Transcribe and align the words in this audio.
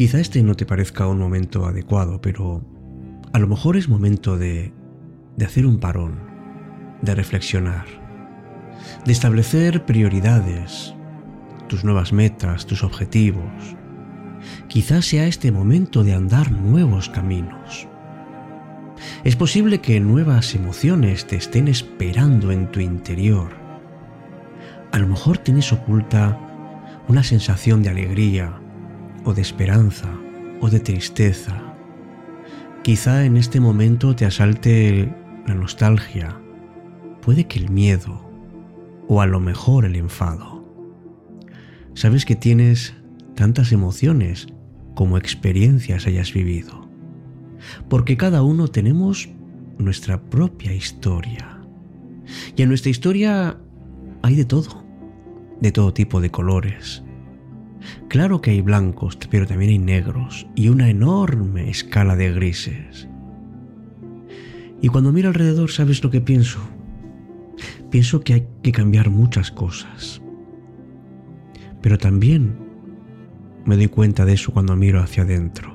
Quizá 0.00 0.18
este 0.18 0.42
no 0.42 0.54
te 0.54 0.64
parezca 0.64 1.06
un 1.08 1.18
momento 1.18 1.66
adecuado, 1.66 2.22
pero 2.22 2.64
a 3.34 3.38
lo 3.38 3.46
mejor 3.46 3.76
es 3.76 3.90
momento 3.90 4.38
de, 4.38 4.72
de 5.36 5.44
hacer 5.44 5.66
un 5.66 5.78
parón, 5.78 6.20
de 7.02 7.14
reflexionar, 7.14 7.84
de 9.04 9.12
establecer 9.12 9.84
prioridades, 9.84 10.94
tus 11.68 11.84
nuevas 11.84 12.14
metas, 12.14 12.64
tus 12.64 12.82
objetivos. 12.82 13.76
Quizás 14.68 15.04
sea 15.04 15.26
este 15.26 15.52
momento 15.52 16.02
de 16.02 16.14
andar 16.14 16.50
nuevos 16.50 17.10
caminos. 17.10 17.86
Es 19.22 19.36
posible 19.36 19.82
que 19.82 20.00
nuevas 20.00 20.54
emociones 20.54 21.26
te 21.26 21.36
estén 21.36 21.68
esperando 21.68 22.52
en 22.52 22.72
tu 22.72 22.80
interior. 22.80 23.50
A 24.92 24.98
lo 24.98 25.08
mejor 25.08 25.36
tienes 25.36 25.74
oculta 25.74 26.40
una 27.06 27.22
sensación 27.22 27.82
de 27.82 27.90
alegría 27.90 28.59
o 29.24 29.34
de 29.34 29.42
esperanza 29.42 30.08
o 30.60 30.70
de 30.70 30.80
tristeza. 30.80 31.62
Quizá 32.82 33.24
en 33.24 33.36
este 33.36 33.60
momento 33.60 34.16
te 34.16 34.24
asalte 34.24 35.14
la 35.46 35.54
nostalgia, 35.54 36.40
puede 37.20 37.46
que 37.46 37.58
el 37.58 37.70
miedo 37.70 38.28
o 39.08 39.20
a 39.20 39.26
lo 39.26 39.40
mejor 39.40 39.84
el 39.84 39.96
enfado. 39.96 40.64
Sabes 41.94 42.24
que 42.24 42.36
tienes 42.36 42.94
tantas 43.34 43.72
emociones 43.72 44.46
como 44.94 45.18
experiencias 45.18 46.06
hayas 46.06 46.32
vivido, 46.32 46.88
porque 47.88 48.16
cada 48.16 48.42
uno 48.42 48.68
tenemos 48.68 49.28
nuestra 49.78 50.20
propia 50.22 50.72
historia. 50.72 51.60
Y 52.56 52.62
en 52.62 52.68
nuestra 52.68 52.90
historia 52.90 53.58
hay 54.22 54.36
de 54.36 54.44
todo, 54.44 54.84
de 55.60 55.72
todo 55.72 55.92
tipo 55.92 56.20
de 56.20 56.30
colores. 56.30 57.02
Claro 58.08 58.40
que 58.40 58.50
hay 58.50 58.60
blancos, 58.60 59.18
pero 59.30 59.46
también 59.46 59.70
hay 59.70 59.78
negros 59.78 60.46
y 60.54 60.68
una 60.68 60.88
enorme 60.88 61.70
escala 61.70 62.16
de 62.16 62.32
grises. 62.32 63.08
Y 64.80 64.88
cuando 64.88 65.12
miro 65.12 65.28
alrededor, 65.28 65.70
¿sabes 65.70 66.02
lo 66.02 66.10
que 66.10 66.20
pienso? 66.20 66.60
Pienso 67.90 68.20
que 68.20 68.34
hay 68.34 68.48
que 68.62 68.72
cambiar 68.72 69.10
muchas 69.10 69.50
cosas. 69.50 70.22
Pero 71.82 71.98
también 71.98 72.56
me 73.64 73.76
doy 73.76 73.88
cuenta 73.88 74.24
de 74.24 74.34
eso 74.34 74.52
cuando 74.52 74.76
miro 74.76 75.00
hacia 75.00 75.22
adentro. 75.22 75.74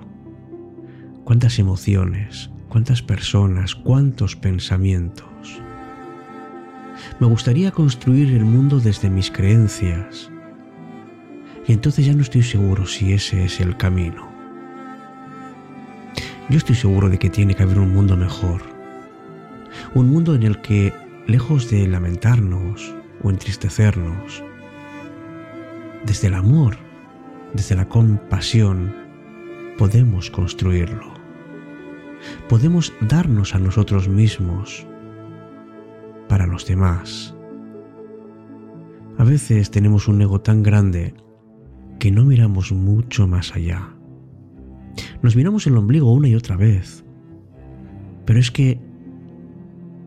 Cuántas 1.23 1.59
emociones, 1.59 2.50
cuántas 2.70 3.02
personas, 3.02 3.76
cuántos 3.76 4.36
pensamientos. 4.36 5.61
Me 7.20 7.28
gustaría 7.28 7.72
construir 7.72 8.33
el 8.33 8.45
mundo 8.45 8.80
desde 8.80 9.09
mis 9.09 9.30
creencias. 9.30 10.31
Y 11.67 11.73
entonces 11.73 12.05
ya 12.05 12.13
no 12.13 12.21
estoy 12.21 12.44
seguro 12.44 12.85
si 12.85 13.13
ese 13.13 13.45
es 13.45 13.59
el 13.59 13.75
camino. 13.77 14.27
Yo 16.49 16.58
estoy 16.58 16.75
seguro 16.75 17.09
de 17.09 17.17
que 17.17 17.30
tiene 17.30 17.55
que 17.55 17.63
haber 17.63 17.80
un 17.80 17.94
mundo 17.94 18.16
mejor. 18.16 18.61
Un 19.95 20.09
mundo 20.09 20.36
en 20.36 20.43
el 20.43 20.61
que 20.61 20.93
lejos 21.25 21.69
de 21.71 21.88
lamentarnos 21.88 22.93
o 23.23 23.31
entristecernos, 23.31 24.43
desde 26.05 26.27
el 26.27 26.36
amor, 26.36 26.77
desde 27.53 27.75
la 27.75 27.89
compasión, 27.89 28.93
podemos 29.77 30.30
construirlo. 30.30 31.14
Podemos 32.47 32.93
darnos 33.02 33.55
a 33.55 33.59
nosotros 33.59 34.08
mismos 34.08 34.86
para 36.27 36.45
los 36.45 36.67
demás. 36.67 37.33
A 39.17 39.23
veces 39.23 39.71
tenemos 39.71 40.08
un 40.08 40.21
ego 40.21 40.42
tan 40.42 40.61
grande 40.61 41.15
que 42.05 42.11
no 42.11 42.23
miramos 42.23 42.71
mucho 42.71 43.27
más 43.27 43.55
allá. 43.55 43.89
Nos 45.23 45.36
miramos 45.36 45.66
el 45.66 45.76
ombligo 45.76 46.14
una 46.14 46.27
y 46.27 46.36
otra 46.36 46.55
vez. 46.55 47.04
Pero 48.26 48.39
es 48.39 48.52
que 48.52 48.80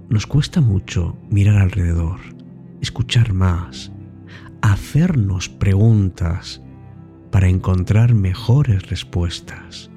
nos 0.08 0.25
cuesta 0.25 0.60
mucho 0.60 1.16
mirar 1.28 1.56
alrededor, 1.56 2.20
escuchar 2.81 3.32
más, 3.32 3.91
hacernos 4.62 5.48
preguntas 5.48 6.62
para 7.32 7.48
encontrar 7.48 8.14
mejores 8.14 8.88
respuestas. 8.88 9.91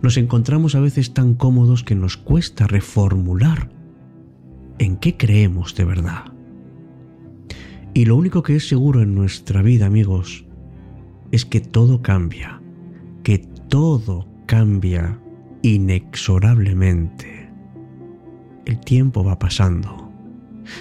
Nos 0.00 0.16
encontramos 0.16 0.76
a 0.76 0.80
veces 0.80 1.12
tan 1.12 1.34
cómodos 1.34 1.84
que 1.84 1.94
nos 1.94 2.16
cuesta 2.16 2.66
reformular 2.66 3.68
en 4.78 4.96
qué 4.96 5.18
creemos 5.18 5.74
de 5.74 5.84
verdad. 5.84 6.32
Y 7.92 8.06
lo 8.06 8.16
único 8.16 8.42
que 8.42 8.56
es 8.56 8.66
seguro 8.66 9.02
en 9.02 9.14
nuestra 9.14 9.60
vida, 9.60 9.84
amigos, 9.84 10.45
es 11.32 11.44
que 11.44 11.60
todo 11.60 12.02
cambia, 12.02 12.60
que 13.22 13.38
todo 13.68 14.26
cambia 14.46 15.18
inexorablemente 15.62 17.36
el 18.66 18.80
tiempo 18.80 19.24
va 19.24 19.38
pasando 19.38 20.12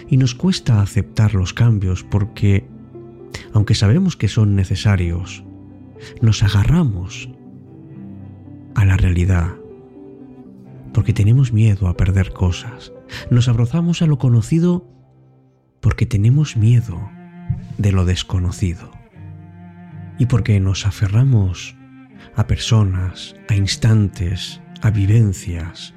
y 0.09 0.17
nos 0.17 0.35
cuesta 0.35 0.81
aceptar 0.81 1.35
los 1.35 1.53
cambios 1.53 2.03
porque, 2.03 2.67
aunque 3.53 3.75
sabemos 3.75 4.17
que 4.17 4.27
son 4.27 4.55
necesarios, 4.55 5.43
nos 6.21 6.43
agarramos 6.43 7.29
a 8.73 8.83
la 8.83 8.97
realidad 8.97 9.55
porque 10.93 11.13
tenemos 11.13 11.53
miedo 11.53 11.87
a 11.87 11.95
perder 11.95 12.33
cosas. 12.33 12.91
Nos 13.29 13.47
abrazamos 13.47 14.01
a 14.01 14.07
lo 14.07 14.17
conocido 14.17 14.89
porque 15.79 16.05
tenemos 16.05 16.57
miedo 16.57 17.09
de 17.77 17.91
lo 17.91 18.05
desconocido. 18.05 18.94
Y 20.17 20.27
porque 20.27 20.59
nos 20.59 20.85
aferramos 20.85 21.75
a 22.35 22.47
personas, 22.47 23.35
a 23.49 23.55
instantes, 23.55 24.61
a 24.81 24.89
vivencias, 24.89 25.93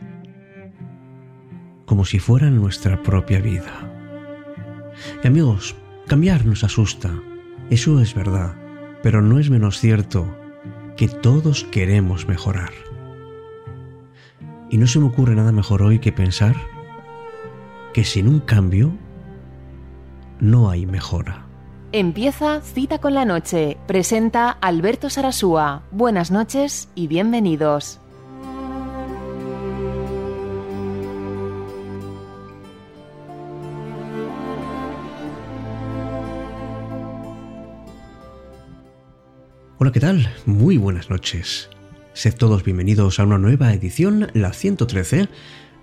como 1.86 2.04
si 2.04 2.18
fueran 2.18 2.56
nuestra 2.56 3.02
propia 3.02 3.40
vida. 3.40 3.72
Y 5.22 5.26
amigos, 5.26 5.76
cambiar 6.06 6.44
nos 6.44 6.64
asusta, 6.64 7.10
eso 7.70 8.00
es 8.00 8.14
verdad, 8.14 8.56
pero 9.02 9.22
no 9.22 9.38
es 9.38 9.50
menos 9.50 9.78
cierto 9.78 10.36
que 10.96 11.08
todos 11.08 11.64
queremos 11.64 12.28
mejorar. 12.28 12.72
Y 14.70 14.78
no 14.78 14.86
se 14.86 14.98
me 14.98 15.06
ocurre 15.06 15.34
nada 15.34 15.52
mejor 15.52 15.82
hoy 15.82 15.98
que 15.98 16.12
pensar 16.12 16.56
que 17.94 18.04
sin 18.04 18.28
un 18.28 18.40
cambio 18.40 18.96
no 20.40 20.70
hay 20.70 20.86
mejora. 20.86 21.47
Empieza 21.92 22.60
Cita 22.60 22.98
con 22.98 23.14
la 23.14 23.24
Noche. 23.24 23.78
Presenta 23.86 24.50
Alberto 24.50 25.08
Sarasúa. 25.08 25.84
Buenas 25.90 26.30
noches 26.30 26.90
y 26.94 27.06
bienvenidos. 27.06 27.98
Hola, 39.78 39.90
¿qué 39.90 40.00
tal? 40.00 40.28
Muy 40.44 40.76
buenas 40.76 41.08
noches. 41.08 41.70
Sed 42.12 42.34
todos 42.34 42.64
bienvenidos 42.64 43.18
a 43.18 43.24
una 43.24 43.38
nueva 43.38 43.72
edición, 43.72 44.28
la 44.34 44.52
113, 44.52 45.30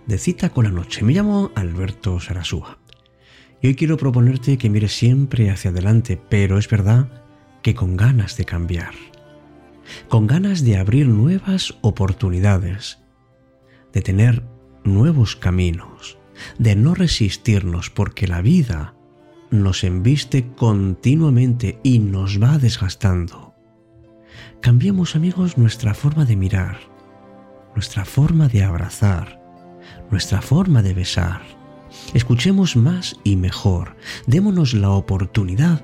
de 0.05 0.17
Cita 0.19 0.49
con 0.51 0.65
la 0.65 0.71
Noche. 0.71 1.03
Me 1.03 1.13
llamo 1.13 1.49
Alberto 1.55 2.19
Sarasúa. 2.19 2.77
Y 3.65 3.69
hoy 3.69 3.75
quiero 3.75 3.97
proponerte 3.97 4.59
que 4.59 4.69
mires 4.69 4.95
siempre 4.95 5.49
hacia 5.49 5.71
adelante, 5.71 6.21
pero 6.29 6.59
es 6.59 6.69
verdad 6.69 7.07
que 7.63 7.73
con 7.73 7.97
ganas 7.97 8.37
de 8.37 8.45
cambiar. 8.45 8.93
Con 10.07 10.27
ganas 10.27 10.63
de 10.63 10.77
abrir 10.77 11.07
nuevas 11.07 11.75
oportunidades, 11.81 12.99
de 13.91 14.03
tener 14.03 14.43
nuevos 14.83 15.35
caminos, 15.35 16.19
de 16.59 16.75
no 16.75 16.93
resistirnos 16.93 17.89
porque 17.89 18.27
la 18.27 18.43
vida 18.43 18.93
nos 19.49 19.83
embiste 19.83 20.47
continuamente 20.55 21.79
y 21.81 21.97
nos 21.97 22.39
va 22.39 22.59
desgastando 22.59 23.55
Cambiemos 24.61 25.15
amigos 25.15 25.57
nuestra 25.57 25.95
forma 25.95 26.25
de 26.25 26.35
mirar, 26.35 26.77
nuestra 27.73 28.05
forma 28.05 28.47
de 28.47 28.63
abrazar, 28.63 29.41
nuestra 30.11 30.43
forma 30.43 30.83
de 30.83 30.93
besar. 30.93 31.64
Escuchemos 32.13 32.75
más 32.75 33.17
y 33.23 33.35
mejor. 33.35 33.95
Démonos 34.27 34.73
la 34.73 34.91
oportunidad 34.91 35.83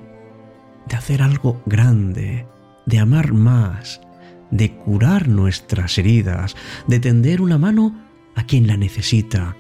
de 0.88 0.96
hacer 0.96 1.22
algo 1.22 1.62
grande, 1.66 2.48
de 2.86 3.00
amar 3.00 3.34
más, 3.34 4.02
de 4.50 4.76
curar 4.76 5.28
nuestras 5.28 5.98
heridas, 5.98 6.56
de 6.88 7.00
tender 7.00 7.42
una 7.42 7.58
mano 7.58 8.06
a 8.36 8.46
quien 8.46 8.68
la 8.68 8.78
necesita, 8.78 9.56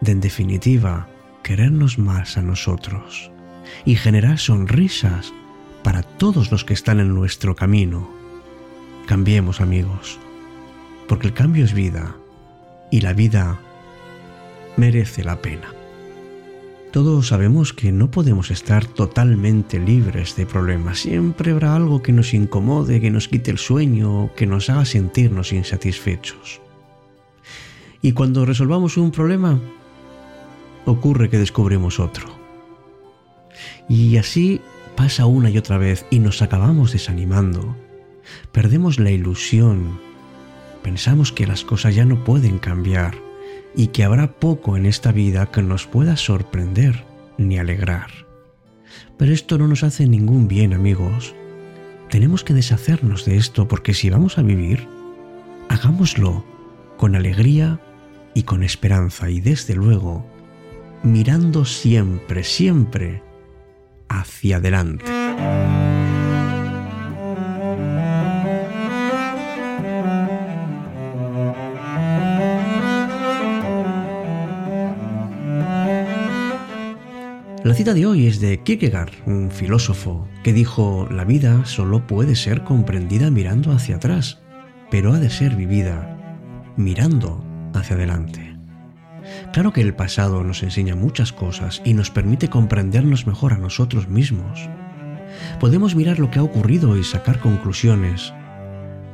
de 0.00 0.12
en 0.12 0.20
definitiva 0.20 1.08
querernos 1.42 1.98
más 1.98 2.36
a 2.36 2.42
nosotros 2.42 3.30
y 3.84 3.94
generar 3.94 4.38
sonrisas 4.38 5.32
para 5.82 6.02
todos 6.02 6.50
los 6.50 6.64
que 6.64 6.74
están 6.74 7.00
en 7.00 7.14
nuestro 7.14 7.54
camino. 7.54 8.10
Cambiemos 9.06 9.60
amigos, 9.60 10.18
porque 11.08 11.28
el 11.28 11.34
cambio 11.34 11.64
es 11.64 11.72
vida 11.72 12.16
y 12.90 13.00
la 13.00 13.12
vida 13.12 13.60
merece 14.76 15.24
la 15.24 15.40
pena. 15.40 15.72
Todos 16.92 17.28
sabemos 17.28 17.72
que 17.72 17.90
no 17.90 18.10
podemos 18.10 18.50
estar 18.50 18.84
totalmente 18.84 19.78
libres 19.78 20.36
de 20.36 20.44
problemas. 20.44 21.00
Siempre 21.00 21.52
habrá 21.52 21.74
algo 21.74 22.02
que 22.02 22.12
nos 22.12 22.34
incomode, 22.34 23.00
que 23.00 23.10
nos 23.10 23.28
quite 23.28 23.50
el 23.50 23.56
sueño, 23.56 24.30
que 24.36 24.46
nos 24.46 24.68
haga 24.68 24.84
sentirnos 24.84 25.54
insatisfechos. 25.54 26.60
Y 28.02 28.12
cuando 28.12 28.44
resolvamos 28.44 28.98
un 28.98 29.10
problema, 29.10 29.58
ocurre 30.84 31.30
que 31.30 31.38
descubrimos 31.38 31.98
otro. 31.98 32.26
Y 33.88 34.18
así 34.18 34.60
pasa 34.94 35.24
una 35.24 35.48
y 35.48 35.56
otra 35.56 35.78
vez 35.78 36.04
y 36.10 36.18
nos 36.18 36.42
acabamos 36.42 36.92
desanimando. 36.92 37.74
Perdemos 38.52 38.98
la 38.98 39.10
ilusión. 39.10 39.98
Pensamos 40.82 41.32
que 41.32 41.46
las 41.46 41.64
cosas 41.64 41.94
ya 41.94 42.04
no 42.04 42.22
pueden 42.22 42.58
cambiar 42.58 43.31
y 43.74 43.88
que 43.88 44.04
habrá 44.04 44.32
poco 44.32 44.76
en 44.76 44.86
esta 44.86 45.12
vida 45.12 45.46
que 45.46 45.62
nos 45.62 45.86
pueda 45.86 46.16
sorprender 46.16 47.04
ni 47.38 47.58
alegrar. 47.58 48.10
Pero 49.16 49.32
esto 49.32 49.58
no 49.58 49.68
nos 49.68 49.82
hace 49.82 50.06
ningún 50.06 50.48
bien, 50.48 50.74
amigos. 50.74 51.34
Tenemos 52.10 52.44
que 52.44 52.54
deshacernos 52.54 53.24
de 53.24 53.36
esto 53.36 53.68
porque 53.68 53.94
si 53.94 54.10
vamos 54.10 54.38
a 54.38 54.42
vivir, 54.42 54.86
hagámoslo 55.68 56.44
con 56.96 57.16
alegría 57.16 57.80
y 58.34 58.42
con 58.42 58.62
esperanza 58.62 59.30
y 59.30 59.40
desde 59.40 59.74
luego 59.74 60.26
mirando 61.02 61.64
siempre, 61.64 62.44
siempre 62.44 63.22
hacia 64.08 64.56
adelante. 64.56 65.04
La 77.72 77.78
cita 77.78 77.94
de 77.94 78.04
hoy 78.04 78.26
es 78.26 78.38
de 78.38 78.62
Kierkegaard, 78.62 79.12
un 79.24 79.50
filósofo, 79.50 80.28
que 80.44 80.52
dijo, 80.52 81.08
la 81.10 81.24
vida 81.24 81.64
solo 81.64 82.06
puede 82.06 82.36
ser 82.36 82.64
comprendida 82.64 83.30
mirando 83.30 83.72
hacia 83.72 83.96
atrás, 83.96 84.42
pero 84.90 85.14
ha 85.14 85.18
de 85.18 85.30
ser 85.30 85.56
vivida 85.56 86.18
mirando 86.76 87.42
hacia 87.72 87.96
adelante. 87.96 88.54
Claro 89.54 89.72
que 89.72 89.80
el 89.80 89.94
pasado 89.94 90.44
nos 90.44 90.62
enseña 90.62 90.96
muchas 90.96 91.32
cosas 91.32 91.80
y 91.82 91.94
nos 91.94 92.10
permite 92.10 92.50
comprendernos 92.50 93.26
mejor 93.26 93.54
a 93.54 93.58
nosotros 93.58 94.06
mismos. 94.06 94.68
Podemos 95.58 95.94
mirar 95.94 96.18
lo 96.18 96.30
que 96.30 96.40
ha 96.40 96.42
ocurrido 96.42 96.98
y 96.98 97.04
sacar 97.04 97.40
conclusiones, 97.40 98.34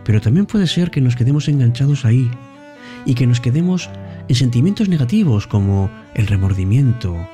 pero 0.04 0.20
también 0.20 0.46
puede 0.46 0.66
ser 0.66 0.90
que 0.90 1.00
nos 1.00 1.14
quedemos 1.14 1.46
enganchados 1.46 2.04
ahí 2.04 2.28
y 3.06 3.14
que 3.14 3.28
nos 3.28 3.40
quedemos 3.40 3.88
en 4.26 4.34
sentimientos 4.34 4.88
negativos 4.88 5.46
como 5.46 5.92
el 6.14 6.26
remordimiento, 6.26 7.24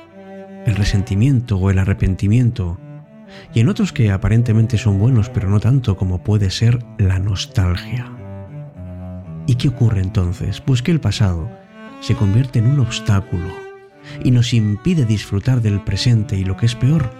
el 0.65 0.75
resentimiento 0.75 1.57
o 1.57 1.69
el 1.69 1.79
arrepentimiento, 1.79 2.79
y 3.53 3.59
en 3.59 3.69
otros 3.69 3.91
que 3.91 4.11
aparentemente 4.11 4.77
son 4.77 4.99
buenos 4.99 5.29
pero 5.29 5.49
no 5.49 5.59
tanto 5.59 5.95
como 5.97 6.23
puede 6.23 6.49
ser 6.49 6.79
la 6.97 7.19
nostalgia. 7.19 8.11
¿Y 9.47 9.55
qué 9.55 9.69
ocurre 9.69 10.01
entonces? 10.01 10.61
Pues 10.61 10.81
que 10.81 10.91
el 10.91 10.99
pasado 10.99 11.49
se 12.01 12.15
convierte 12.15 12.59
en 12.59 12.67
un 12.67 12.79
obstáculo 12.79 13.47
y 14.23 14.31
nos 14.31 14.53
impide 14.53 15.05
disfrutar 15.05 15.61
del 15.61 15.81
presente 15.81 16.35
y 16.37 16.43
lo 16.43 16.57
que 16.57 16.65
es 16.65 16.75
peor, 16.75 17.11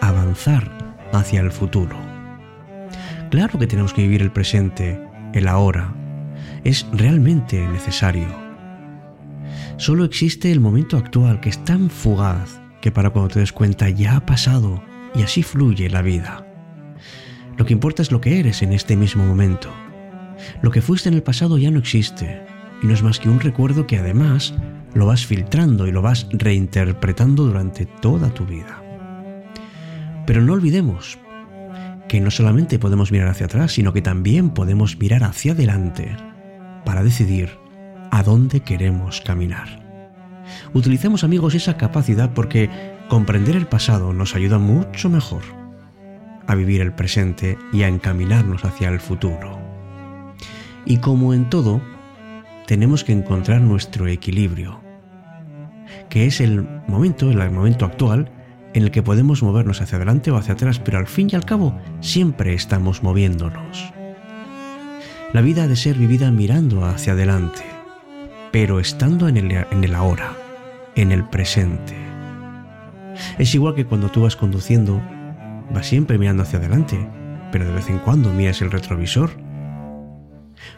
avanzar 0.00 0.70
hacia 1.12 1.40
el 1.40 1.50
futuro. 1.50 1.96
Claro 3.30 3.58
que 3.58 3.66
tenemos 3.66 3.92
que 3.92 4.02
vivir 4.02 4.22
el 4.22 4.32
presente, 4.32 5.00
el 5.32 5.48
ahora. 5.48 5.94
Es 6.64 6.86
realmente 6.92 7.66
necesario. 7.68 8.28
Solo 9.76 10.04
existe 10.04 10.52
el 10.52 10.60
momento 10.60 10.96
actual 10.96 11.40
que 11.40 11.48
es 11.48 11.64
tan 11.64 11.90
fugaz 11.90 12.61
que 12.82 12.90
para 12.92 13.08
cuando 13.08 13.32
te 13.32 13.40
des 13.40 13.52
cuenta 13.52 13.88
ya 13.88 14.16
ha 14.16 14.26
pasado 14.26 14.82
y 15.14 15.22
así 15.22 15.42
fluye 15.42 15.88
la 15.88 16.02
vida. 16.02 16.46
Lo 17.56 17.64
que 17.64 17.72
importa 17.72 18.02
es 18.02 18.12
lo 18.12 18.20
que 18.20 18.40
eres 18.40 18.60
en 18.60 18.74
este 18.74 18.96
mismo 18.96 19.24
momento. 19.24 19.70
Lo 20.60 20.70
que 20.70 20.82
fuiste 20.82 21.08
en 21.08 21.14
el 21.14 21.22
pasado 21.22 21.56
ya 21.56 21.70
no 21.70 21.78
existe 21.78 22.44
y 22.82 22.86
no 22.86 22.92
es 22.92 23.02
más 23.02 23.18
que 23.18 23.28
un 23.28 23.40
recuerdo 23.40 23.86
que 23.86 23.98
además 23.98 24.54
lo 24.94 25.06
vas 25.06 25.24
filtrando 25.24 25.86
y 25.86 25.92
lo 25.92 26.02
vas 26.02 26.26
reinterpretando 26.32 27.44
durante 27.44 27.86
toda 27.86 28.34
tu 28.34 28.44
vida. 28.44 28.82
Pero 30.26 30.42
no 30.42 30.52
olvidemos 30.52 31.18
que 32.08 32.20
no 32.20 32.30
solamente 32.30 32.78
podemos 32.78 33.12
mirar 33.12 33.28
hacia 33.28 33.46
atrás, 33.46 33.72
sino 33.72 33.92
que 33.92 34.02
también 34.02 34.50
podemos 34.50 34.98
mirar 34.98 35.24
hacia 35.24 35.52
adelante 35.52 36.16
para 36.84 37.04
decidir 37.04 37.50
a 38.10 38.22
dónde 38.22 38.60
queremos 38.60 39.20
caminar. 39.20 39.81
Utilicemos 40.74 41.24
amigos 41.24 41.54
esa 41.54 41.76
capacidad 41.76 42.32
porque 42.32 42.70
comprender 43.08 43.56
el 43.56 43.66
pasado 43.66 44.12
nos 44.12 44.34
ayuda 44.34 44.58
mucho 44.58 45.08
mejor 45.08 45.42
a 46.46 46.54
vivir 46.54 46.80
el 46.80 46.92
presente 46.92 47.58
y 47.72 47.82
a 47.82 47.88
encaminarnos 47.88 48.64
hacia 48.64 48.88
el 48.88 49.00
futuro. 49.00 49.58
Y 50.84 50.98
como 50.98 51.34
en 51.34 51.48
todo, 51.48 51.80
tenemos 52.66 53.04
que 53.04 53.12
encontrar 53.12 53.60
nuestro 53.60 54.06
equilibrio, 54.08 54.80
que 56.08 56.26
es 56.26 56.40
el 56.40 56.66
momento, 56.88 57.30
el 57.30 57.50
momento 57.50 57.84
actual, 57.84 58.30
en 58.74 58.84
el 58.84 58.90
que 58.90 59.02
podemos 59.02 59.42
movernos 59.42 59.80
hacia 59.80 59.96
adelante 59.96 60.30
o 60.30 60.36
hacia 60.36 60.54
atrás, 60.54 60.78
pero 60.78 60.98
al 60.98 61.06
fin 61.06 61.28
y 61.30 61.36
al 61.36 61.44
cabo 61.44 61.78
siempre 62.00 62.54
estamos 62.54 63.02
moviéndonos. 63.02 63.92
La 65.32 65.40
vida 65.40 65.64
ha 65.64 65.68
de 65.68 65.76
ser 65.76 65.96
vivida 65.96 66.30
mirando 66.30 66.84
hacia 66.84 67.12
adelante, 67.12 67.62
pero 68.52 68.78
estando 68.78 69.26
en 69.28 69.38
el, 69.38 69.50
en 69.50 69.82
el 69.82 69.94
ahora, 69.94 70.36
en 70.94 71.10
el 71.10 71.24
presente. 71.24 71.96
Es 73.38 73.54
igual 73.54 73.74
que 73.74 73.86
cuando 73.86 74.10
tú 74.10 74.22
vas 74.22 74.36
conduciendo, 74.36 75.02
vas 75.72 75.86
siempre 75.86 76.18
mirando 76.18 76.42
hacia 76.42 76.58
adelante, 76.58 77.08
pero 77.50 77.64
de 77.64 77.72
vez 77.72 77.88
en 77.88 77.98
cuando 77.98 78.32
miras 78.32 78.60
el 78.62 78.70
retrovisor, 78.70 79.30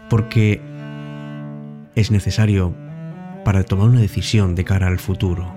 porque 0.08 0.60
es 1.94 2.10
necesario 2.10 2.74
para 3.44 3.64
tomar 3.64 3.88
una 3.88 4.00
decisión 4.00 4.54
de 4.54 4.64
cara 4.64 4.86
al 4.86 4.98
futuro. 4.98 5.54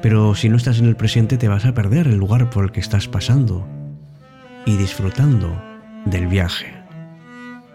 Pero 0.00 0.34
si 0.34 0.48
no 0.48 0.56
estás 0.56 0.78
en 0.78 0.86
el 0.86 0.96
presente 0.96 1.36
te 1.36 1.48
vas 1.48 1.66
a 1.66 1.74
perder 1.74 2.06
el 2.06 2.16
lugar 2.16 2.50
por 2.50 2.64
el 2.64 2.72
que 2.72 2.80
estás 2.80 3.06
pasando 3.06 3.68
y 4.64 4.76
disfrutando 4.76 5.62
del 6.06 6.26
viaje, 6.26 6.72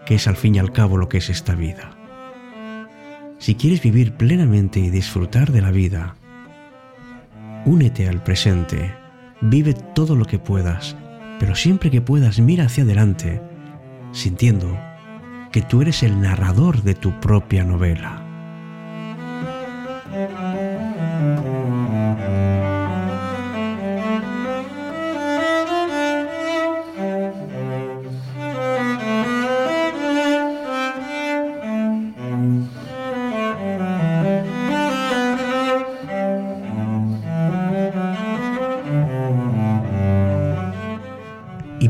que 0.06 0.16
es 0.16 0.26
al 0.26 0.36
fin 0.36 0.56
y 0.56 0.58
al 0.58 0.72
cabo 0.72 0.96
lo 0.96 1.08
que 1.08 1.18
es 1.18 1.30
esta 1.30 1.54
vida. 1.54 1.95
Si 3.38 3.54
quieres 3.54 3.82
vivir 3.82 4.12
plenamente 4.12 4.80
y 4.80 4.90
disfrutar 4.90 5.52
de 5.52 5.60
la 5.60 5.70
vida, 5.70 6.16
únete 7.64 8.08
al 8.08 8.22
presente, 8.22 8.94
vive 9.40 9.74
todo 9.74 10.16
lo 10.16 10.24
que 10.24 10.38
puedas, 10.38 10.96
pero 11.38 11.54
siempre 11.54 11.90
que 11.90 12.00
puedas 12.00 12.40
mira 12.40 12.64
hacia 12.64 12.84
adelante, 12.84 13.40
sintiendo 14.12 14.78
que 15.52 15.62
tú 15.62 15.82
eres 15.82 16.02
el 16.02 16.20
narrador 16.20 16.82
de 16.82 16.94
tu 16.94 17.20
propia 17.20 17.62
novela. 17.64 18.25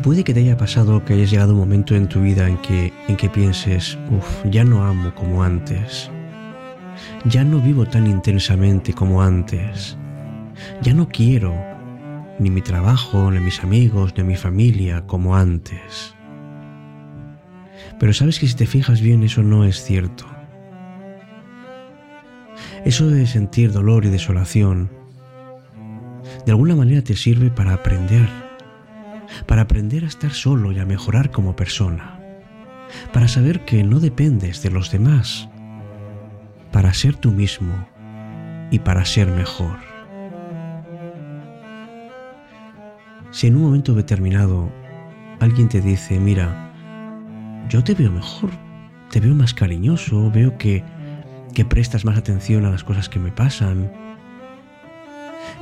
Puede 0.07 0.23
que 0.23 0.33
te 0.33 0.39
haya 0.39 0.57
pasado 0.57 1.05
que 1.05 1.15
hayas 1.15 1.33
llegado 1.33 1.53
un 1.53 1.59
momento 1.59 1.97
en 1.97 2.09
tu 2.09 2.21
vida 2.21 2.47
en 2.47 2.59
que, 2.59 2.93
en 3.09 3.17
que 3.17 3.29
pienses, 3.29 3.99
uff, 4.09 4.45
ya 4.49 4.63
no 4.63 4.85
amo 4.85 5.13
como 5.17 5.43
antes. 5.43 6.09
Ya 7.25 7.43
no 7.43 7.61
vivo 7.61 7.87
tan 7.87 8.07
intensamente 8.07 8.93
como 8.93 9.21
antes. 9.21 9.99
Ya 10.81 10.95
no 10.95 11.09
quiero 11.09 11.53
ni 12.39 12.51
mi 12.51 12.63
trabajo, 12.63 13.33
ni 13.33 13.41
mis 13.41 13.65
amigos, 13.65 14.15
ni 14.17 14.23
mi 14.23 14.37
familia 14.37 15.05
como 15.09 15.35
antes. 15.35 16.15
Pero 17.99 18.13
sabes 18.13 18.39
que 18.39 18.47
si 18.47 18.55
te 18.55 18.67
fijas 18.67 19.01
bien 19.01 19.25
eso 19.25 19.43
no 19.43 19.65
es 19.65 19.83
cierto. 19.83 20.25
Eso 22.85 23.09
de 23.09 23.27
sentir 23.27 23.73
dolor 23.73 24.05
y 24.05 24.11
desolación, 24.11 24.89
de 26.45 26.53
alguna 26.53 26.77
manera 26.77 27.03
te 27.03 27.17
sirve 27.17 27.51
para 27.51 27.75
aprender 27.75 28.46
para 29.47 29.62
aprender 29.62 30.04
a 30.04 30.09
estar 30.09 30.33
solo 30.33 30.73
y 30.73 30.78
a 30.78 30.87
mejorar 30.87 31.30
como 31.30 31.56
persona, 31.56 32.21
para 33.12 33.28
saber 33.28 33.64
que 33.64 33.83
no 33.85 34.00
dependes 34.00 34.62
de 34.62 34.71
los 34.71 34.90
demás, 34.90 35.49
para 36.73 36.92
ser 36.95 37.16
tú 37.16 37.30
mismo 37.33 37.88
y 38.71 38.78
para 38.80 39.04
ser 39.04 39.28
mejor. 39.28 39.76
Si 43.30 43.49
en 43.49 43.56
un 43.56 43.62
momento 43.62 43.95
determinado 43.95 44.71
alguien 45.40 45.68
te 45.68 45.80
dice, 45.80 46.18
mira, 46.18 46.73
yo 47.68 47.83
te 47.85 47.95
veo 47.95 48.11
mejor, 48.11 48.50
te 49.11 49.21
veo 49.21 49.35
más 49.35 49.52
cariñoso, 49.52 50.30
veo 50.30 50.56
que, 50.56 50.85
que 51.52 51.64
prestas 51.64 52.04
más 52.04 52.16
atención 52.16 52.64
a 52.64 52.71
las 52.71 52.85
cosas 52.85 53.09
que 53.09 53.18
me 53.18 53.33
pasan, 53.33 53.90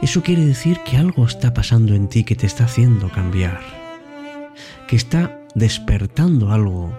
eso 0.05 0.23
quiere 0.23 0.45
decir 0.45 0.81
que 0.85 0.99
algo 0.99 1.25
está 1.25 1.55
pasando 1.55 1.95
en 1.95 2.09
ti 2.09 2.25
que 2.25 2.37
te 2.37 2.45
está 2.45 2.65
haciendo 2.65 3.09
cambiar, 3.09 3.59
que 4.87 4.97
está 4.97 5.41
despertando 5.55 6.53
algo, 6.53 6.93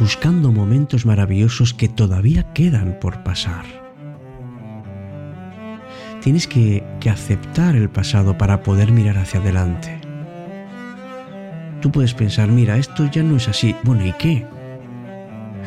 buscando 0.00 0.50
momentos 0.50 1.06
maravillosos 1.06 1.74
que 1.74 1.88
todavía 1.88 2.52
quedan 2.52 2.98
por 2.98 3.22
pasar. 3.22 3.64
Tienes 6.20 6.48
que, 6.48 6.84
que 6.98 7.08
aceptar 7.08 7.76
el 7.76 7.88
pasado 7.88 8.36
para 8.36 8.64
poder 8.64 8.90
mirar 8.90 9.18
hacia 9.18 9.38
adelante. 9.38 10.00
Tú 11.80 11.92
puedes 11.92 12.14
pensar, 12.14 12.48
mira, 12.48 12.78
esto 12.78 13.08
ya 13.08 13.22
no 13.22 13.36
es 13.36 13.46
así. 13.46 13.76
Bueno, 13.84 14.04
¿y 14.04 14.12
qué? 14.14 14.44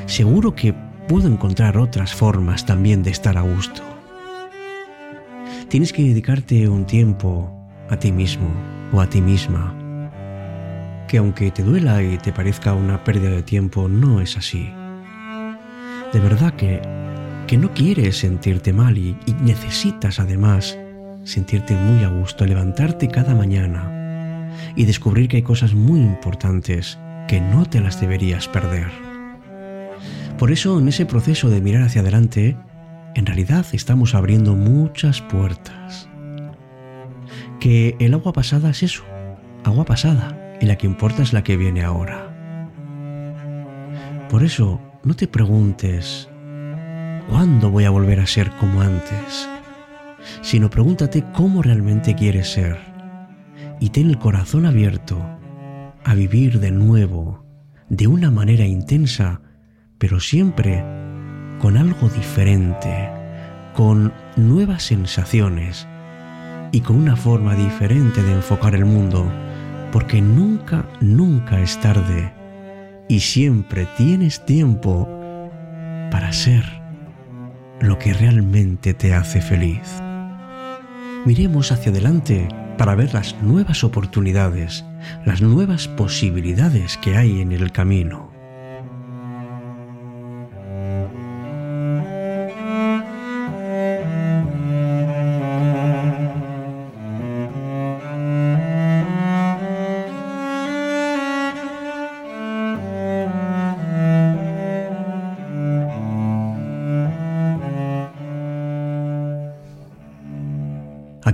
Seguro 0.05 0.53
que 0.53 0.75
puedo 1.07 1.29
encontrar 1.29 1.77
otras 1.77 2.13
formas 2.13 2.65
también 2.65 3.03
de 3.03 3.11
estar 3.11 3.37
a 3.37 3.41
gusto. 3.41 3.94
Tienes 5.69 5.91
que 5.91 6.03
dedicarte 6.03 6.69
un 6.69 6.85
tiempo 6.85 7.51
a 7.89 7.97
ti 7.97 8.11
mismo 8.11 8.49
o 8.93 9.01
a 9.01 9.09
ti 9.09 9.21
misma. 9.21 9.73
Que 11.07 11.17
aunque 11.17 11.51
te 11.51 11.63
duela 11.63 12.01
y 12.03 12.17
te 12.17 12.31
parezca 12.31 12.73
una 12.73 13.03
pérdida 13.03 13.31
de 13.31 13.43
tiempo, 13.43 13.87
no 13.87 14.21
es 14.21 14.37
así. 14.37 14.69
De 16.13 16.19
verdad 16.19 16.53
que, 16.53 16.81
que 17.47 17.57
no 17.57 17.73
quieres 17.73 18.17
sentirte 18.17 18.73
mal 18.73 18.97
y, 18.97 19.17
y 19.25 19.33
necesitas 19.33 20.19
además 20.19 20.77
sentirte 21.23 21.75
muy 21.75 22.03
a 22.03 22.09
gusto, 22.09 22.45
levantarte 22.45 23.07
cada 23.07 23.33
mañana 23.33 24.51
y 24.75 24.85
descubrir 24.85 25.27
que 25.27 25.37
hay 25.37 25.43
cosas 25.43 25.73
muy 25.73 25.99
importantes 25.99 26.99
que 27.27 27.41
no 27.41 27.65
te 27.65 27.81
las 27.81 27.99
deberías 27.99 28.47
perder. 28.47 28.87
Por 30.37 30.51
eso 30.51 30.79
en 30.79 30.87
ese 30.87 31.05
proceso 31.05 31.49
de 31.49 31.61
mirar 31.61 31.83
hacia 31.83 32.01
adelante, 32.01 32.55
en 33.15 33.25
realidad 33.25 33.65
estamos 33.71 34.13
abriendo 34.13 34.55
muchas 34.55 35.21
puertas. 35.21 36.07
Que 37.59 37.95
el 37.99 38.13
agua 38.13 38.33
pasada 38.33 38.69
es 38.69 38.83
eso, 38.83 39.03
agua 39.63 39.85
pasada, 39.85 40.57
y 40.61 40.65
la 40.65 40.77
que 40.77 40.85
importa 40.85 41.23
es 41.23 41.33
la 41.33 41.43
que 41.43 41.57
viene 41.57 41.83
ahora. 41.83 42.31
Por 44.29 44.43
eso, 44.43 44.81
no 45.03 45.15
te 45.15 45.27
preguntes, 45.27 46.29
¿cuándo 47.29 47.71
voy 47.71 47.85
a 47.85 47.89
volver 47.89 48.19
a 48.19 48.27
ser 48.27 48.51
como 48.57 48.81
antes? 48.81 49.49
Sino 50.41 50.69
pregúntate 50.69 51.23
cómo 51.33 51.61
realmente 51.61 52.15
quieres 52.15 52.49
ser 52.49 52.77
y 53.79 53.89
ten 53.89 54.09
el 54.09 54.19
corazón 54.19 54.65
abierto 54.65 55.17
a 56.03 56.13
vivir 56.15 56.59
de 56.59 56.71
nuevo, 56.71 57.45
de 57.89 58.07
una 58.07 58.29
manera 58.31 58.65
intensa, 58.65 59.41
pero 59.97 60.19
siempre 60.19 60.83
con 61.59 61.77
algo 61.77 62.09
diferente, 62.09 63.09
con 63.73 64.13
nuevas 64.35 64.83
sensaciones 64.83 65.87
y 66.71 66.81
con 66.81 66.97
una 66.97 67.15
forma 67.15 67.55
diferente 67.55 68.21
de 68.21 68.33
enfocar 68.33 68.75
el 68.75 68.85
mundo, 68.85 69.31
porque 69.91 70.21
nunca, 70.21 70.85
nunca 70.99 71.59
es 71.61 71.79
tarde 71.79 72.33
y 73.07 73.19
siempre 73.19 73.87
tienes 73.97 74.45
tiempo 74.45 75.07
para 76.11 76.31
ser 76.33 76.65
lo 77.79 77.99
que 77.99 78.13
realmente 78.13 78.93
te 78.93 79.13
hace 79.13 79.41
feliz. 79.41 80.01
Miremos 81.25 81.71
hacia 81.71 81.91
adelante 81.91 82.47
para 82.77 82.95
ver 82.95 83.13
las 83.13 83.41
nuevas 83.41 83.83
oportunidades, 83.83 84.85
las 85.25 85.41
nuevas 85.41 85.87
posibilidades 85.87 86.97
que 86.97 87.17
hay 87.17 87.41
en 87.41 87.51
el 87.51 87.71
camino. 87.71 88.34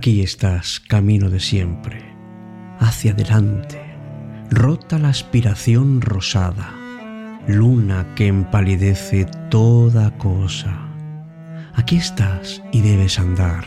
Aquí 0.01 0.21
estás, 0.21 0.79
camino 0.79 1.29
de 1.29 1.39
siempre, 1.39 2.01
hacia 2.79 3.11
adelante, 3.11 3.79
rota 4.49 4.97
la 4.97 5.09
aspiración 5.09 6.01
rosada, 6.01 6.71
luna 7.47 8.07
que 8.15 8.25
empalidece 8.25 9.27
toda 9.51 10.17
cosa. 10.17 10.75
Aquí 11.75 11.97
estás 11.97 12.63
y 12.71 12.81
debes 12.81 13.19
andar, 13.19 13.63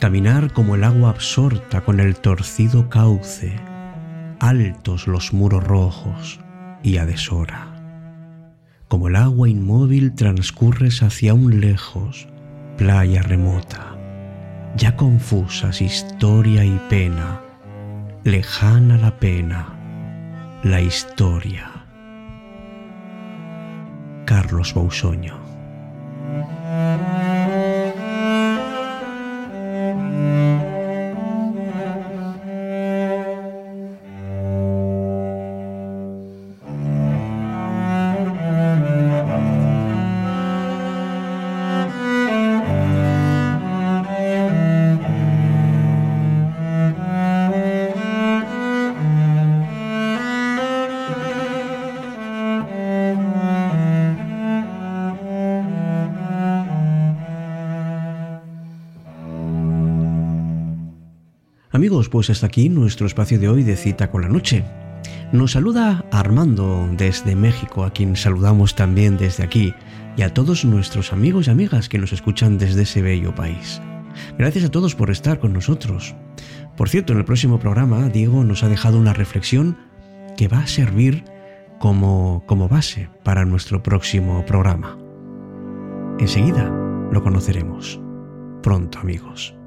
caminar 0.00 0.50
como 0.54 0.76
el 0.76 0.82
agua 0.82 1.10
absorta 1.10 1.82
con 1.82 2.00
el 2.00 2.16
torcido 2.16 2.88
cauce, 2.88 3.54
altos 4.38 5.06
los 5.06 5.34
muros 5.34 5.62
rojos 5.62 6.40
y 6.82 6.96
a 6.96 7.04
deshora. 7.04 7.66
Como 8.88 9.08
el 9.08 9.16
agua 9.16 9.46
inmóvil 9.46 10.14
transcurres 10.14 11.02
hacia 11.02 11.34
un 11.34 11.60
lejos, 11.60 12.28
playa 12.78 13.20
remota 13.20 13.99
ya 14.76 14.96
confusas 14.96 15.80
historia 15.80 16.64
y 16.64 16.78
pena, 16.88 17.40
lejana 18.24 18.96
la 18.96 19.18
pena, 19.18 19.68
la 20.62 20.80
historia. 20.80 21.70
Carlos 24.26 24.74
Bausoño. 24.74 25.34
Pues 62.10 62.28
hasta 62.30 62.46
aquí 62.46 62.68
nuestro 62.68 63.06
espacio 63.06 63.38
de 63.38 63.48
hoy 63.48 63.62
de 63.62 63.76
cita 63.76 64.10
con 64.10 64.22
la 64.22 64.28
noche. 64.28 64.64
Nos 65.32 65.52
saluda 65.52 66.04
Armando 66.10 66.88
desde 66.96 67.36
México, 67.36 67.84
a 67.84 67.92
quien 67.92 68.16
saludamos 68.16 68.74
también 68.74 69.16
desde 69.16 69.44
aquí, 69.44 69.72
y 70.16 70.22
a 70.22 70.34
todos 70.34 70.64
nuestros 70.64 71.12
amigos 71.12 71.46
y 71.46 71.50
amigas 71.50 71.88
que 71.88 71.98
nos 71.98 72.12
escuchan 72.12 72.58
desde 72.58 72.82
ese 72.82 73.00
bello 73.00 73.34
país. 73.34 73.80
Gracias 74.36 74.64
a 74.64 74.70
todos 74.70 74.94
por 74.94 75.10
estar 75.10 75.38
con 75.38 75.52
nosotros. 75.52 76.14
Por 76.76 76.88
cierto, 76.88 77.12
en 77.12 77.20
el 77.20 77.24
próximo 77.24 77.58
programa, 77.58 78.08
Diego 78.08 78.42
nos 78.44 78.64
ha 78.64 78.68
dejado 78.68 78.98
una 78.98 79.12
reflexión 79.12 79.78
que 80.36 80.48
va 80.48 80.60
a 80.60 80.66
servir 80.66 81.24
como, 81.78 82.42
como 82.46 82.68
base 82.68 83.08
para 83.22 83.44
nuestro 83.44 83.82
próximo 83.82 84.44
programa. 84.46 84.98
Enseguida 86.18 86.70
lo 87.12 87.22
conoceremos. 87.22 88.00
Pronto, 88.62 88.98
amigos. 88.98 89.59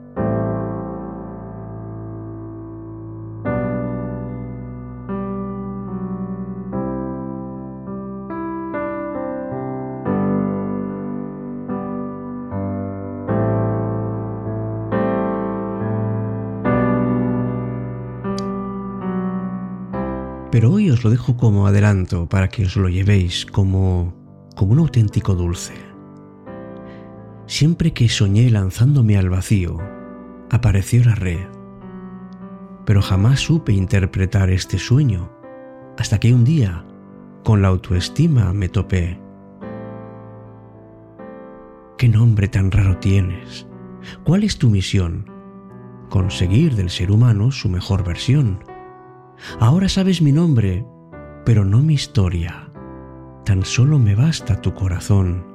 Pero 20.54 20.70
hoy 20.70 20.92
os 20.92 21.04
lo 21.04 21.10
dejo 21.10 21.36
como 21.36 21.66
adelanto 21.66 22.30
para 22.30 22.48
que 22.48 22.66
os 22.66 22.76
lo 22.76 22.88
llevéis 22.88 23.44
como, 23.44 24.14
como 24.56 24.74
un 24.74 24.78
auténtico 24.78 25.34
dulce. 25.34 25.74
Siempre 27.48 27.92
que 27.92 28.08
soñé 28.08 28.52
lanzándome 28.52 29.18
al 29.18 29.32
vacío, 29.32 29.80
apareció 30.52 31.04
la 31.06 31.16
red. 31.16 31.48
Pero 32.86 33.02
jamás 33.02 33.40
supe 33.40 33.74
interpretar 33.74 34.52
este 34.52 34.78
sueño, 34.78 35.32
hasta 35.98 36.20
que 36.20 36.32
un 36.32 36.44
día, 36.44 36.86
con 37.44 37.64
la 37.64 37.70
autoestima, 37.70 38.54
me 38.54 38.70
topé. 38.70 39.20
¿Qué 41.98 42.08
nombre 42.08 42.48
tan 42.48 42.70
raro 42.70 43.00
tienes? 43.00 43.66
¿Cuál 44.24 44.44
es 44.44 44.60
tu 44.60 44.70
misión? 44.70 45.26
Conseguir 46.10 46.76
del 46.76 46.92
ser 46.92 47.10
humano 47.10 47.50
su 47.50 47.70
mejor 47.70 48.04
versión 48.04 48.60
Ahora 49.60 49.90
sabes 49.90 50.22
mi 50.22 50.32
nombre, 50.32 50.86
pero 51.46 51.66
no 51.66 51.80
mi 51.80 51.94
historia. 51.94 52.70
Tan 53.46 53.66
solo 53.66 54.00
me 54.00 54.16
basta 54.16 54.62
tu 54.62 54.74
corazón 54.74 55.46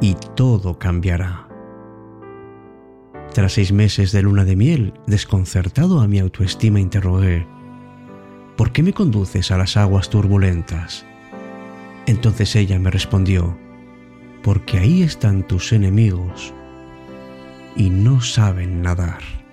y 0.00 0.14
todo 0.34 0.78
cambiará. 0.78 1.48
Tras 3.32 3.52
seis 3.52 3.72
meses 3.72 4.12
de 4.12 4.22
luna 4.22 4.44
de 4.44 4.56
miel, 4.56 4.94
desconcertado 5.06 6.00
a 6.00 6.08
mi 6.08 6.18
autoestima, 6.18 6.80
interrogué, 6.80 7.46
¿por 8.56 8.72
qué 8.72 8.82
me 8.82 8.92
conduces 8.92 9.50
a 9.50 9.58
las 9.58 9.76
aguas 9.76 10.08
turbulentas? 10.08 11.04
Entonces 12.06 12.54
ella 12.56 12.78
me 12.78 12.90
respondió, 12.90 13.58
porque 14.42 14.78
ahí 14.78 15.02
están 15.02 15.46
tus 15.46 15.72
enemigos 15.72 16.54
y 17.74 17.90
no 17.90 18.20
saben 18.20 18.80
nadar. 18.80 19.45